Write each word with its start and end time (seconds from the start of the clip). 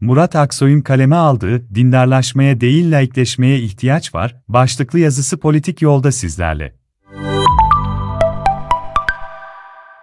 Murat 0.00 0.36
Aksoy'un 0.36 0.80
kaleme 0.80 1.16
aldığı 1.16 1.74
dindarlaşmaya 1.74 2.60
değil 2.60 2.92
laikleşmeye 2.92 3.58
ihtiyaç 3.58 4.14
var 4.14 4.36
başlıklı 4.48 4.98
yazısı 4.98 5.40
politik 5.40 5.82
yolda 5.82 6.12
sizlerle. 6.12 6.74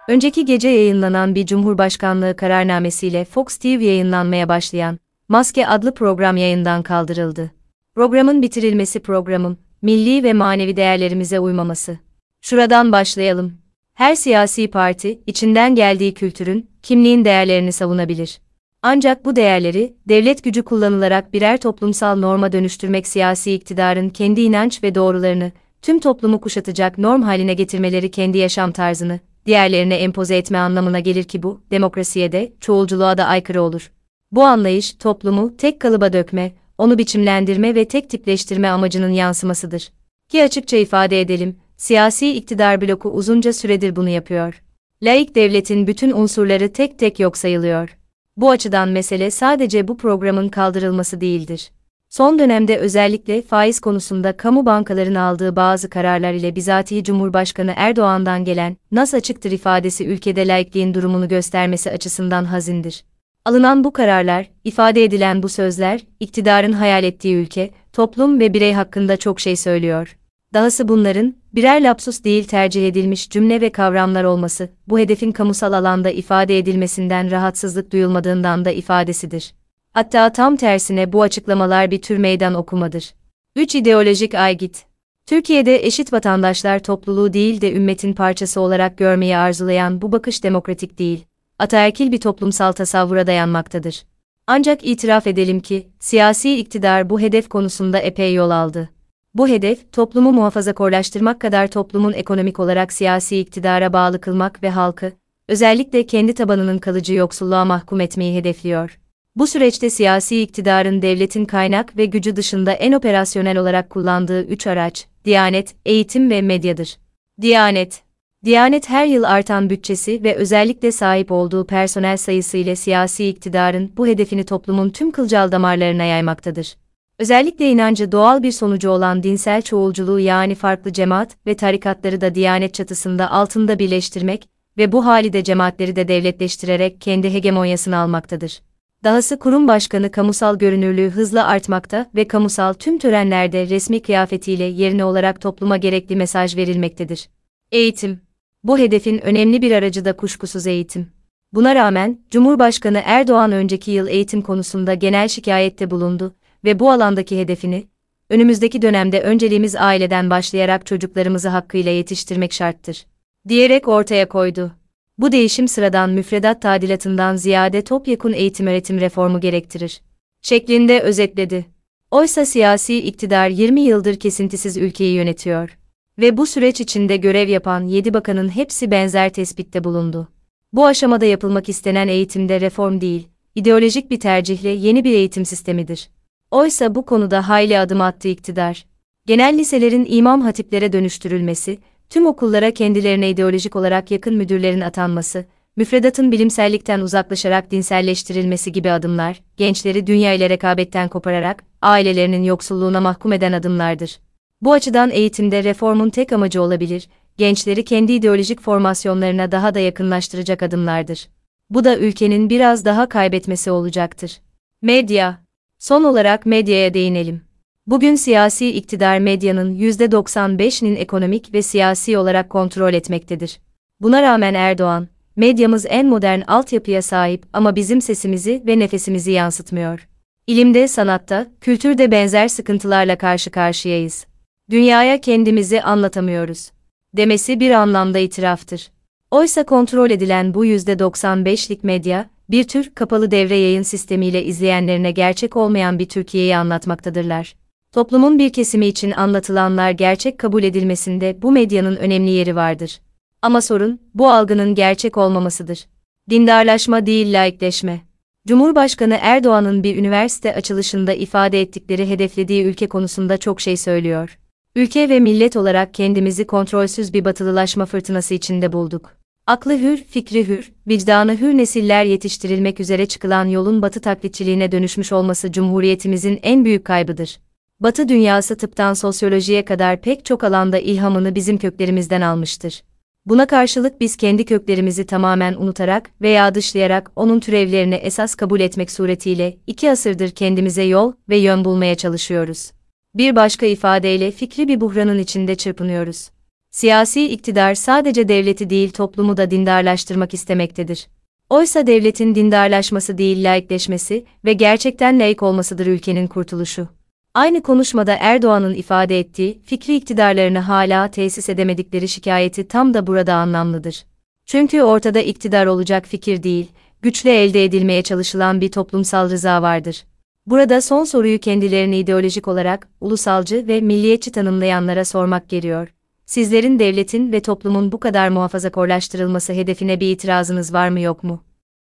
Önceki 0.08 0.44
gece 0.44 0.68
yayınlanan 0.68 1.34
bir 1.34 1.46
Cumhurbaşkanlığı 1.46 2.36
kararnamesiyle 2.36 3.24
Fox 3.24 3.56
TV 3.56 3.66
yayınlanmaya 3.66 4.48
başlayan 4.48 4.98
Maske 5.28 5.66
adlı 5.66 5.94
program 5.94 6.36
yayından 6.36 6.82
kaldırıldı. 6.82 7.50
Programın 7.94 8.42
bitirilmesi 8.42 9.00
programın 9.00 9.58
milli 9.82 10.22
ve 10.22 10.32
manevi 10.32 10.76
değerlerimize 10.76 11.40
uymaması. 11.40 11.98
Şuradan 12.40 12.92
başlayalım. 12.92 13.52
Her 13.94 14.14
siyasi 14.14 14.70
parti 14.70 15.20
içinden 15.26 15.74
geldiği 15.74 16.14
kültürün, 16.14 16.70
kimliğin 16.82 17.24
değerlerini 17.24 17.72
savunabilir. 17.72 18.40
Ancak 18.82 19.24
bu 19.24 19.36
değerleri 19.36 19.94
devlet 20.08 20.44
gücü 20.44 20.62
kullanılarak 20.62 21.32
birer 21.32 21.60
toplumsal 21.60 22.16
norma 22.16 22.52
dönüştürmek 22.52 23.06
siyasi 23.06 23.52
iktidarın 23.52 24.08
kendi 24.08 24.40
inanç 24.40 24.82
ve 24.82 24.94
doğrularını 24.94 25.52
tüm 25.82 26.00
toplumu 26.00 26.40
kuşatacak 26.40 26.98
norm 26.98 27.22
haline 27.22 27.54
getirmeleri 27.54 28.10
kendi 28.10 28.38
yaşam 28.38 28.72
tarzını 28.72 29.20
diğerlerine 29.46 29.94
empoze 29.94 30.36
etme 30.36 30.58
anlamına 30.58 31.00
gelir 31.00 31.24
ki 31.24 31.42
bu 31.42 31.60
demokrasiye 31.70 32.32
de 32.32 32.52
çoğulculuğa 32.60 33.18
da 33.18 33.24
aykırı 33.24 33.62
olur. 33.62 33.90
Bu 34.32 34.42
anlayış 34.42 34.92
toplumu 34.92 35.56
tek 35.56 35.80
kalıba 35.80 36.12
dökme, 36.12 36.52
onu 36.78 36.98
biçimlendirme 36.98 37.74
ve 37.74 37.88
tek 37.88 38.10
tipleştirme 38.10 38.68
amacının 38.68 39.10
yansımasıdır. 39.10 39.92
Ki 40.28 40.42
açıkça 40.42 40.76
ifade 40.76 41.20
edelim, 41.20 41.56
siyasi 41.76 42.32
iktidar 42.32 42.80
bloku 42.80 43.10
uzunca 43.10 43.52
süredir 43.52 43.96
bunu 43.96 44.08
yapıyor. 44.08 44.62
Laik 45.02 45.34
devletin 45.34 45.86
bütün 45.86 46.12
unsurları 46.12 46.72
tek 46.72 46.98
tek 46.98 47.20
yok 47.20 47.36
sayılıyor. 47.36 47.98
Bu 48.38 48.50
açıdan 48.50 48.88
mesele 48.88 49.30
sadece 49.30 49.88
bu 49.88 49.96
programın 49.96 50.48
kaldırılması 50.48 51.20
değildir. 51.20 51.70
Son 52.08 52.38
dönemde 52.38 52.76
özellikle 52.76 53.42
faiz 53.42 53.80
konusunda 53.80 54.36
kamu 54.36 54.66
bankalarının 54.66 55.14
aldığı 55.14 55.56
bazı 55.56 55.90
kararlar 55.90 56.32
ile 56.32 56.56
bizatihi 56.56 57.04
Cumhurbaşkanı 57.04 57.72
Erdoğan'dan 57.76 58.44
gelen 58.44 58.76
"nas 58.92 59.14
açıktır" 59.14 59.50
ifadesi 59.50 60.06
ülkede 60.06 60.48
laikliğin 60.48 60.94
durumunu 60.94 61.28
göstermesi 61.28 61.90
açısından 61.90 62.44
hazindir. 62.44 63.04
Alınan 63.44 63.84
bu 63.84 63.92
kararlar, 63.92 64.50
ifade 64.64 65.04
edilen 65.04 65.42
bu 65.42 65.48
sözler, 65.48 66.00
iktidarın 66.20 66.72
hayal 66.72 67.04
ettiği 67.04 67.34
ülke, 67.34 67.70
toplum 67.92 68.40
ve 68.40 68.54
birey 68.54 68.72
hakkında 68.72 69.16
çok 69.16 69.40
şey 69.40 69.56
söylüyor. 69.56 70.17
Dahası 70.54 70.88
bunların, 70.88 71.34
birer 71.54 71.82
lapsus 71.82 72.24
değil 72.24 72.44
tercih 72.44 72.88
edilmiş 72.88 73.30
cümle 73.30 73.60
ve 73.60 73.72
kavramlar 73.72 74.24
olması, 74.24 74.68
bu 74.86 74.98
hedefin 74.98 75.32
kamusal 75.32 75.72
alanda 75.72 76.10
ifade 76.10 76.58
edilmesinden 76.58 77.30
rahatsızlık 77.30 77.92
duyulmadığından 77.92 78.64
da 78.64 78.70
ifadesidir. 78.70 79.54
Hatta 79.92 80.32
tam 80.32 80.56
tersine 80.56 81.12
bu 81.12 81.22
açıklamalar 81.22 81.90
bir 81.90 82.02
tür 82.02 82.16
meydan 82.16 82.54
okumadır. 82.54 83.14
3 83.56 83.74
ideolojik 83.74 84.34
aygit. 84.34 84.84
Türkiye'de 85.26 85.86
eşit 85.86 86.12
vatandaşlar 86.12 86.78
topluluğu 86.78 87.32
değil 87.32 87.60
de 87.60 87.72
ümmetin 87.72 88.12
parçası 88.12 88.60
olarak 88.60 88.98
görmeyi 88.98 89.36
arzulayan 89.36 90.02
bu 90.02 90.12
bakış 90.12 90.44
demokratik 90.44 90.98
değil, 90.98 91.24
ataerkil 91.58 92.12
bir 92.12 92.20
toplumsal 92.20 92.72
tasavvura 92.72 93.26
dayanmaktadır. 93.26 94.04
Ancak 94.46 94.86
itiraf 94.86 95.26
edelim 95.26 95.60
ki, 95.60 95.88
siyasi 96.00 96.58
iktidar 96.58 97.10
bu 97.10 97.20
hedef 97.20 97.48
konusunda 97.48 97.98
epey 97.98 98.34
yol 98.34 98.50
aldı. 98.50 98.97
Bu 99.38 99.48
hedef, 99.48 99.92
toplumu 99.92 100.32
muhafazakorlaştırmak 100.32 101.40
kadar 101.40 101.66
toplumun 101.66 102.12
ekonomik 102.12 102.60
olarak 102.60 102.92
siyasi 102.92 103.38
iktidara 103.38 103.92
bağlı 103.92 104.20
kılmak 104.20 104.62
ve 104.62 104.70
halkı, 104.70 105.12
özellikle 105.48 106.06
kendi 106.06 106.34
tabanının 106.34 106.78
kalıcı 106.78 107.14
yoksulluğa 107.14 107.64
mahkum 107.64 108.00
etmeyi 108.00 108.38
hedefliyor. 108.38 108.98
Bu 109.36 109.46
süreçte 109.46 109.90
siyasi 109.90 110.42
iktidarın 110.42 111.02
devletin 111.02 111.44
kaynak 111.44 111.96
ve 111.96 112.04
gücü 112.04 112.36
dışında 112.36 112.72
en 112.72 112.92
operasyonel 112.92 113.58
olarak 113.58 113.90
kullandığı 113.90 114.42
üç 114.42 114.66
araç, 114.66 115.06
Diyanet, 115.24 115.74
eğitim 115.86 116.30
ve 116.30 116.42
medyadır. 116.42 116.98
Diyanet 117.40 118.02
Diyanet 118.44 118.88
her 118.88 119.06
yıl 119.06 119.22
artan 119.22 119.70
bütçesi 119.70 120.24
ve 120.24 120.34
özellikle 120.34 120.92
sahip 120.92 121.32
olduğu 121.32 121.66
personel 121.66 122.16
sayısı 122.16 122.56
ile 122.56 122.76
siyasi 122.76 123.28
iktidarın 123.28 123.92
bu 123.96 124.06
hedefini 124.06 124.44
toplumun 124.44 124.90
tüm 124.90 125.10
kılcal 125.10 125.52
damarlarına 125.52 126.04
yaymaktadır. 126.04 126.76
Özellikle 127.18 127.70
inancı 127.70 128.12
doğal 128.12 128.42
bir 128.42 128.52
sonucu 128.52 128.90
olan 128.90 129.22
dinsel 129.22 129.62
çoğulculuğu 129.62 130.20
yani 130.20 130.54
farklı 130.54 130.92
cemaat 130.92 131.36
ve 131.46 131.54
tarikatları 131.54 132.20
da 132.20 132.34
Diyanet 132.34 132.74
çatısında 132.74 133.30
altında 133.30 133.78
birleştirmek 133.78 134.48
ve 134.78 134.92
bu 134.92 135.06
hali 135.06 135.32
de 135.32 135.44
cemaatleri 135.44 135.96
de 135.96 136.08
devletleştirerek 136.08 137.00
kendi 137.00 137.32
hegemonyasını 137.32 137.96
almaktadır. 137.96 138.60
Dahası 139.04 139.38
kurum 139.38 139.68
başkanı 139.68 140.10
kamusal 140.10 140.58
görünürlüğü 140.58 141.10
hızla 141.10 141.46
artmakta 141.46 142.10
ve 142.14 142.28
kamusal 142.28 142.72
tüm 142.72 142.98
törenlerde 142.98 143.68
resmi 143.68 144.02
kıyafetiyle 144.02 144.64
yerine 144.64 145.04
olarak 145.04 145.40
topluma 145.40 145.76
gerekli 145.76 146.16
mesaj 146.16 146.56
verilmektedir. 146.56 147.28
Eğitim 147.72 148.20
Bu 148.64 148.78
hedefin 148.78 149.18
önemli 149.18 149.62
bir 149.62 149.72
aracı 149.72 150.04
da 150.04 150.16
kuşkusuz 150.16 150.66
eğitim. 150.66 151.08
Buna 151.52 151.74
rağmen, 151.74 152.18
Cumhurbaşkanı 152.30 153.02
Erdoğan 153.04 153.52
önceki 153.52 153.90
yıl 153.90 154.06
eğitim 154.06 154.42
konusunda 154.42 154.94
genel 154.94 155.28
şikayette 155.28 155.90
bulundu 155.90 156.34
ve 156.64 156.78
bu 156.78 156.90
alandaki 156.90 157.38
hedefini, 157.38 157.84
önümüzdeki 158.30 158.82
dönemde 158.82 159.20
önceliğimiz 159.20 159.76
aileden 159.76 160.30
başlayarak 160.30 160.86
çocuklarımızı 160.86 161.48
hakkıyla 161.48 161.92
yetiştirmek 161.92 162.52
şarttır, 162.52 163.06
diyerek 163.48 163.88
ortaya 163.88 164.28
koydu. 164.28 164.72
Bu 165.18 165.32
değişim 165.32 165.68
sıradan 165.68 166.10
müfredat 166.10 166.62
tadilatından 166.62 167.36
ziyade 167.36 167.84
topyekun 167.84 168.32
eğitim-öğretim 168.32 169.00
reformu 169.00 169.40
gerektirir. 169.40 170.00
Şeklinde 170.42 171.00
özetledi. 171.00 171.66
Oysa 172.10 172.46
siyasi 172.46 172.98
iktidar 172.98 173.48
20 173.48 173.80
yıldır 173.80 174.18
kesintisiz 174.18 174.76
ülkeyi 174.76 175.14
yönetiyor. 175.14 175.78
Ve 176.18 176.36
bu 176.36 176.46
süreç 176.46 176.80
içinde 176.80 177.16
görev 177.16 177.48
yapan 177.48 177.84
7 177.84 178.14
bakanın 178.14 178.48
hepsi 178.48 178.90
benzer 178.90 179.32
tespitte 179.32 179.84
bulundu. 179.84 180.28
Bu 180.72 180.86
aşamada 180.86 181.24
yapılmak 181.24 181.68
istenen 181.68 182.08
eğitimde 182.08 182.60
reform 182.60 183.00
değil, 183.00 183.28
ideolojik 183.54 184.10
bir 184.10 184.20
tercihle 184.20 184.68
yeni 184.68 185.04
bir 185.04 185.12
eğitim 185.12 185.44
sistemidir. 185.44 186.08
Oysa 186.50 186.94
bu 186.94 187.06
konuda 187.06 187.48
hayli 187.48 187.78
adım 187.78 188.00
attı 188.00 188.28
iktidar. 188.28 188.86
Genel 189.26 189.58
liselerin 189.58 190.06
imam 190.08 190.40
hatiplere 190.40 190.92
dönüştürülmesi, 190.92 191.78
tüm 192.10 192.26
okullara 192.26 192.70
kendilerine 192.70 193.30
ideolojik 193.30 193.76
olarak 193.76 194.10
yakın 194.10 194.34
müdürlerin 194.34 194.80
atanması, 194.80 195.44
müfredatın 195.76 196.32
bilimsellikten 196.32 197.00
uzaklaşarak 197.00 197.70
dinselleştirilmesi 197.70 198.72
gibi 198.72 198.90
adımlar, 198.90 199.42
gençleri 199.56 200.06
dünya 200.06 200.32
ile 200.32 200.50
rekabetten 200.50 201.08
kopararak, 201.08 201.64
ailelerinin 201.82 202.42
yoksulluğuna 202.42 203.00
mahkum 203.00 203.32
eden 203.32 203.52
adımlardır. 203.52 204.18
Bu 204.60 204.72
açıdan 204.72 205.10
eğitimde 205.10 205.64
reformun 205.64 206.10
tek 206.10 206.32
amacı 206.32 206.62
olabilir, 206.62 207.08
gençleri 207.36 207.84
kendi 207.84 208.12
ideolojik 208.12 208.60
formasyonlarına 208.60 209.52
daha 209.52 209.74
da 209.74 209.80
yakınlaştıracak 209.80 210.62
adımlardır. 210.62 211.28
Bu 211.70 211.84
da 211.84 211.98
ülkenin 211.98 212.50
biraz 212.50 212.84
daha 212.84 213.08
kaybetmesi 213.08 213.70
olacaktır. 213.70 214.40
Medya 214.82 215.47
Son 215.78 216.04
olarak 216.04 216.46
medyaya 216.46 216.94
değinelim. 216.94 217.40
Bugün 217.86 218.14
siyasi 218.14 218.68
iktidar 218.68 219.18
medyanın 219.18 219.74
%95'inin 219.74 220.96
ekonomik 220.96 221.54
ve 221.54 221.62
siyasi 221.62 222.18
olarak 222.18 222.50
kontrol 222.50 222.94
etmektedir. 222.94 223.60
Buna 224.00 224.22
rağmen 224.22 224.54
Erdoğan, 224.54 225.08
medyamız 225.36 225.86
en 225.88 226.06
modern 226.06 226.40
altyapıya 226.40 227.02
sahip 227.02 227.46
ama 227.52 227.76
bizim 227.76 228.00
sesimizi 228.00 228.62
ve 228.66 228.78
nefesimizi 228.78 229.30
yansıtmıyor. 229.30 230.08
İlimde, 230.46 230.88
sanatta, 230.88 231.46
kültürde 231.60 232.10
benzer 232.10 232.48
sıkıntılarla 232.48 233.18
karşı 233.18 233.50
karşıyayız. 233.50 234.26
Dünyaya 234.70 235.20
kendimizi 235.20 235.82
anlatamıyoruz. 235.82 236.70
Demesi 237.16 237.60
bir 237.60 237.70
anlamda 237.70 238.18
itiraftır. 238.18 238.90
Oysa 239.30 239.64
kontrol 239.64 240.10
edilen 240.10 240.54
bu 240.54 240.66
%95'lik 240.66 241.84
medya, 241.84 242.30
bir 242.50 242.64
tür 242.64 242.94
kapalı 242.94 243.30
devre 243.30 243.56
yayın 243.56 243.82
sistemiyle 243.82 244.44
izleyenlerine 244.44 245.10
gerçek 245.10 245.56
olmayan 245.56 245.98
bir 245.98 246.08
Türkiye'yi 246.08 246.56
anlatmaktadırlar. 246.56 247.54
Toplumun 247.92 248.38
bir 248.38 248.52
kesimi 248.52 248.86
için 248.86 249.10
anlatılanlar 249.10 249.90
gerçek 249.90 250.38
kabul 250.38 250.62
edilmesinde 250.62 251.42
bu 251.42 251.52
medyanın 251.52 251.96
önemli 251.96 252.30
yeri 252.30 252.56
vardır. 252.56 253.00
Ama 253.42 253.60
sorun, 253.60 254.00
bu 254.14 254.30
algının 254.30 254.74
gerçek 254.74 255.16
olmamasıdır. 255.16 255.86
Dindarlaşma 256.30 257.06
değil 257.06 257.32
laikleşme. 257.32 258.00
Cumhurbaşkanı 258.48 259.18
Erdoğan'ın 259.20 259.82
bir 259.82 259.96
üniversite 259.96 260.54
açılışında 260.54 261.12
ifade 261.12 261.60
ettikleri 261.60 262.08
hedeflediği 262.08 262.64
ülke 262.64 262.88
konusunda 262.88 263.36
çok 263.36 263.60
şey 263.60 263.76
söylüyor. 263.76 264.38
Ülke 264.76 265.08
ve 265.08 265.20
millet 265.20 265.56
olarak 265.56 265.94
kendimizi 265.94 266.46
kontrolsüz 266.46 267.14
bir 267.14 267.24
batılılaşma 267.24 267.86
fırtınası 267.86 268.34
içinde 268.34 268.72
bulduk. 268.72 269.17
Aklı 269.48 269.78
hür, 269.78 269.96
fikri 269.96 270.48
hür, 270.48 270.72
vicdanı 270.88 271.40
hür 271.40 271.56
nesiller 271.56 272.04
yetiştirilmek 272.04 272.80
üzere 272.80 273.06
çıkılan 273.06 273.44
yolun 273.44 273.82
batı 273.82 274.00
taklitçiliğine 274.00 274.72
dönüşmüş 274.72 275.12
olması 275.12 275.52
Cumhuriyetimizin 275.52 276.38
en 276.42 276.64
büyük 276.64 276.84
kaybıdır. 276.84 277.40
Batı 277.80 278.08
dünyası 278.08 278.56
tıptan 278.56 278.94
sosyolojiye 278.94 279.64
kadar 279.64 280.00
pek 280.00 280.24
çok 280.24 280.44
alanda 280.44 280.78
ilhamını 280.78 281.34
bizim 281.34 281.58
köklerimizden 281.58 282.20
almıştır. 282.20 282.82
Buna 283.26 283.46
karşılık 283.46 284.00
biz 284.00 284.16
kendi 284.16 284.44
köklerimizi 284.44 285.06
tamamen 285.06 285.54
unutarak 285.54 286.10
veya 286.20 286.54
dışlayarak 286.54 287.10
onun 287.16 287.40
türevlerini 287.40 287.94
esas 287.94 288.34
kabul 288.34 288.60
etmek 288.60 288.90
suretiyle 288.90 289.56
iki 289.66 289.90
asırdır 289.90 290.30
kendimize 290.30 290.82
yol 290.82 291.12
ve 291.28 291.36
yön 291.36 291.64
bulmaya 291.64 291.94
çalışıyoruz. 291.94 292.70
Bir 293.14 293.36
başka 293.36 293.66
ifadeyle 293.66 294.30
fikri 294.30 294.68
bir 294.68 294.80
buhranın 294.80 295.18
içinde 295.18 295.54
çırpınıyoruz. 295.54 296.30
Siyasi 296.70 297.28
iktidar 297.28 297.74
sadece 297.74 298.28
devleti 298.28 298.70
değil 298.70 298.90
toplumu 298.90 299.36
da 299.36 299.50
dindarlaştırmak 299.50 300.34
istemektedir. 300.34 301.08
Oysa 301.50 301.86
devletin 301.86 302.34
dindarlaşması 302.34 303.18
değil 303.18 303.44
laikleşmesi 303.44 304.24
ve 304.44 304.52
gerçekten 304.52 305.20
laik 305.20 305.42
olmasıdır 305.42 305.86
ülkenin 305.86 306.26
kurtuluşu. 306.26 306.88
Aynı 307.34 307.62
konuşmada 307.62 308.16
Erdoğan'ın 308.20 308.74
ifade 308.74 309.18
ettiği 309.18 309.60
fikri 309.64 309.96
iktidarlarını 309.96 310.58
hala 310.58 311.10
tesis 311.10 311.48
edemedikleri 311.48 312.08
şikayeti 312.08 312.68
tam 312.68 312.94
da 312.94 313.06
burada 313.06 313.34
anlamlıdır. 313.34 314.04
Çünkü 314.46 314.82
ortada 314.82 315.20
iktidar 315.20 315.66
olacak 315.66 316.06
fikir 316.06 316.42
değil, 316.42 316.66
güçle 317.02 317.42
elde 317.44 317.64
edilmeye 317.64 318.02
çalışılan 318.02 318.60
bir 318.60 318.72
toplumsal 318.72 319.30
rıza 319.30 319.62
vardır. 319.62 320.04
Burada 320.46 320.80
son 320.80 321.04
soruyu 321.04 321.38
kendilerini 321.38 321.98
ideolojik 321.98 322.48
olarak 322.48 322.88
ulusalcı 323.00 323.68
ve 323.68 323.80
milliyetçi 323.80 324.32
tanımlayanlara 324.32 325.04
sormak 325.04 325.48
geliyor. 325.48 325.88
Sizlerin 326.28 326.78
devletin 326.78 327.32
ve 327.32 327.40
toplumun 327.40 327.92
bu 327.92 328.00
kadar 328.00 328.28
muhafazakorlaştırılması 328.28 329.52
hedefine 329.52 330.00
bir 330.00 330.12
itirazınız 330.12 330.72
var 330.72 330.88
mı 330.88 331.00
yok 331.00 331.24
mu? 331.24 331.44